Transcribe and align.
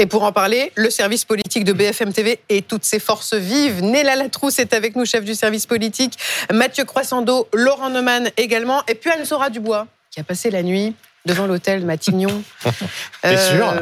Et 0.00 0.06
pour 0.06 0.22
en 0.22 0.30
parler, 0.30 0.70
le 0.76 0.90
service 0.90 1.24
politique 1.24 1.64
de 1.64 1.72
BFM 1.72 2.12
TV 2.12 2.38
et 2.48 2.62
toutes 2.62 2.84
ses 2.84 3.00
forces 3.00 3.34
vives. 3.34 3.82
Néla 3.82 4.14
Latrousse 4.14 4.60
est 4.60 4.72
avec 4.72 4.94
nous, 4.94 5.04
chef 5.04 5.24
du 5.24 5.34
service 5.34 5.66
politique. 5.66 6.16
Mathieu 6.52 6.84
Croissando, 6.84 7.48
Laurent 7.52 7.90
Neumann 7.90 8.30
également. 8.36 8.84
Et 8.86 8.94
puis 8.94 9.10
Anne-Sora 9.10 9.50
Dubois, 9.50 9.88
qui 10.12 10.20
a 10.20 10.22
passé 10.22 10.52
la 10.52 10.62
nuit 10.62 10.94
devant 11.26 11.48
l'hôtel 11.48 11.84
Matignon. 11.84 12.44
T'es 13.22 13.36
sûr 13.36 13.74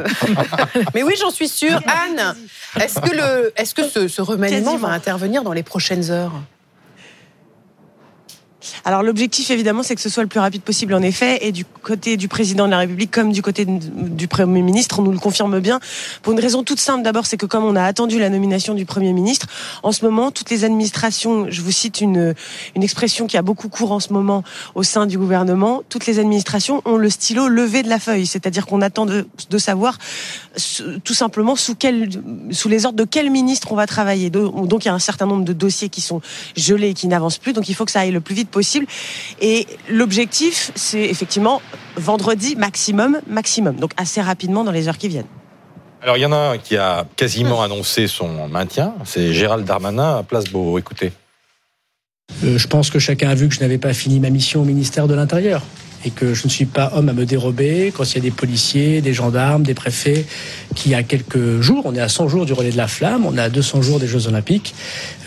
Mais 0.95 1.03
oui, 1.03 1.13
j'en 1.21 1.29
suis 1.29 1.47
sûre. 1.47 1.79
Anne, 1.85 2.35
est-ce 2.81 2.99
que, 2.99 3.15
le, 3.15 3.53
est-ce 3.55 3.75
que 3.75 3.87
ce, 3.87 4.07
ce 4.07 4.21
remaniement 4.23 4.75
va 4.75 4.87
intervenir 4.87 5.43
dans 5.43 5.53
les 5.53 5.61
prochaines 5.61 6.09
heures? 6.09 6.33
Alors 8.87 9.03
l'objectif 9.03 9.51
évidemment 9.51 9.83
c'est 9.83 9.95
que 9.95 10.01
ce 10.01 10.07
soit 10.07 10.23
le 10.23 10.29
plus 10.29 10.39
rapide 10.39 10.61
possible 10.61 10.93
en 10.93 11.01
effet. 11.01 11.45
Et 11.45 11.51
du 11.51 11.65
côté 11.65 12.15
du 12.15 12.29
président 12.29 12.67
de 12.67 12.71
la 12.71 12.77
République 12.77 13.11
comme 13.11 13.33
du 13.33 13.41
côté 13.41 13.65
du 13.65 14.29
Premier 14.29 14.61
ministre 14.61 14.99
on 14.99 15.01
nous 15.01 15.11
le 15.11 15.19
confirme 15.19 15.59
bien. 15.59 15.81
Pour 16.21 16.31
une 16.31 16.39
raison 16.39 16.63
toute 16.63 16.79
simple 16.79 17.03
d'abord 17.03 17.25
c'est 17.25 17.35
que 17.35 17.45
comme 17.45 17.65
on 17.65 17.75
a 17.75 17.83
attendu 17.83 18.17
la 18.17 18.29
nomination 18.29 18.75
du 18.75 18.85
Premier 18.85 19.11
ministre 19.11 19.47
en 19.83 19.91
ce 19.91 20.05
moment 20.05 20.31
toutes 20.31 20.49
les 20.49 20.63
administrations 20.63 21.47
je 21.49 21.61
vous 21.61 21.73
cite 21.73 21.99
une 21.99 22.33
une 22.77 22.83
expression 22.83 23.27
qui 23.27 23.35
a 23.35 23.41
beaucoup 23.41 23.67
cours 23.67 23.91
en 23.91 23.99
ce 23.99 24.13
moment 24.13 24.45
au 24.73 24.83
sein 24.83 25.05
du 25.05 25.17
gouvernement 25.17 25.83
toutes 25.89 26.05
les 26.05 26.19
administrations 26.19 26.81
ont 26.85 26.95
le 26.95 27.09
stylo 27.09 27.49
levé 27.49 27.83
de 27.83 27.89
la 27.89 27.99
feuille. 27.99 28.25
C'est-à-dire 28.25 28.65
qu'on 28.65 28.81
attend 28.81 29.05
de, 29.05 29.27
de 29.49 29.57
savoir 29.57 29.97
tout 31.03 31.13
simplement 31.13 31.57
sous 31.57 31.75
quel 31.75 32.09
sous 32.51 32.69
les 32.69 32.85
ordres 32.85 32.97
de 32.97 33.03
quel 33.03 33.31
ministre 33.31 33.73
on 33.73 33.75
va 33.75 33.85
travailler. 33.85 34.29
Donc 34.29 34.85
il 34.85 34.87
y 34.87 34.91
a 34.91 34.93
un 34.93 34.99
certain 34.99 35.25
nombre 35.25 35.43
de 35.43 35.51
dossiers 35.51 35.89
qui 35.89 35.99
sont 35.99 36.21
gelés 36.55 36.91
et 36.91 36.93
qui 36.93 37.07
n'avancent 37.07 37.37
plus. 37.37 37.51
Donc 37.51 37.67
il 37.67 37.75
faut 37.75 37.83
que 37.83 37.91
ça 37.91 37.99
aille 37.99 38.11
le 38.11 38.21
plus 38.21 38.33
vite 38.33 38.49
possible 38.49 38.76
et 39.41 39.67
l'objectif, 39.89 40.71
c'est 40.75 41.03
effectivement 41.03 41.61
vendredi 41.95 42.55
maximum, 42.55 43.19
maximum. 43.27 43.75
Donc 43.75 43.91
assez 43.97 44.21
rapidement 44.21 44.63
dans 44.63 44.71
les 44.71 44.87
heures 44.87 44.97
qui 44.97 45.07
viennent. 45.07 45.27
Alors 46.01 46.17
il 46.17 46.21
y 46.21 46.25
en 46.25 46.31
a 46.31 46.37
un 46.37 46.57
qui 46.57 46.77
a 46.77 47.05
quasiment 47.15 47.63
annoncé 47.63 48.07
son 48.07 48.47
maintien, 48.47 48.93
c'est 49.03 49.33
Gérald 49.33 49.65
Darmanin 49.65 50.17
à 50.17 50.23
Place 50.23 50.45
Beau. 50.45 50.77
Écoutez. 50.77 51.11
Euh, 52.43 52.57
je 52.57 52.67
pense 52.67 52.89
que 52.89 52.99
chacun 52.99 53.29
a 53.29 53.35
vu 53.35 53.47
que 53.47 53.55
je 53.55 53.61
n'avais 53.61 53.77
pas 53.77 53.93
fini 53.93 54.19
ma 54.19 54.29
mission 54.29 54.61
au 54.61 54.65
ministère 54.65 55.07
de 55.07 55.15
l'Intérieur 55.15 55.63
et 56.05 56.11
que 56.11 56.33
je 56.33 56.45
ne 56.45 56.49
suis 56.49 56.65
pas 56.65 56.91
homme 56.95 57.09
à 57.09 57.13
me 57.13 57.25
dérober 57.25 57.93
quand 57.95 58.03
il 58.03 58.15
y 58.15 58.17
a 58.19 58.21
des 58.21 58.31
policiers, 58.31 59.01
des 59.01 59.13
gendarmes, 59.13 59.63
des 59.63 59.73
préfets 59.73 60.25
qui, 60.75 60.93
à 60.93 61.03
quelques 61.03 61.61
jours, 61.61 61.83
on 61.85 61.95
est 61.95 61.99
à 61.99 62.09
100 62.09 62.27
jours 62.27 62.45
du 62.45 62.53
relais 62.53 62.71
de 62.71 62.77
la 62.77 62.87
flamme, 62.87 63.25
on 63.25 63.37
est 63.37 63.41
à 63.41 63.49
200 63.49 63.81
jours 63.81 63.99
des 63.99 64.07
Jeux 64.07 64.27
Olympiques, 64.27 64.75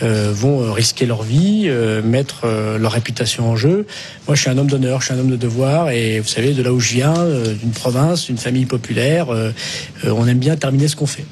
euh, 0.03 0.31
vont 0.35 0.63
euh, 0.63 0.73
risquer 0.73 1.07
leur 1.07 1.23
vie, 1.23 1.65
euh, 1.67 2.03
mettre 2.03 2.43
euh, 2.45 2.79
leur 2.79 2.93
réputation 2.93 3.51
en 3.51 3.57
jeu. 3.57 3.87
Moi, 4.27 4.37
je 4.37 4.43
suis 4.43 4.51
un 4.51 4.59
homme 4.59 4.69
d'honneur, 4.69 5.01
je 5.01 5.07
suis 5.07 5.15
un 5.15 5.19
homme 5.19 5.31
de 5.31 5.37
devoir 5.37 5.91
et 5.91 6.21
vous 6.21 6.29
savez, 6.29 6.53
de 6.53 6.63
là 6.63 6.73
où 6.73 6.81
je 6.81 6.93
viens, 6.93 7.17
euh, 7.17 7.55
d'une 7.55 7.71
province, 7.71 8.27
d'une 8.27 8.39
famille 8.39 8.67
populaire, 8.67 9.31
euh, 9.31 9.53
on 10.05 10.27
aime 10.27 10.39
bien 10.39 10.57
terminer 10.57 10.89
ce 10.89 10.97
qu'on 10.97 11.07
fait. 11.07 11.25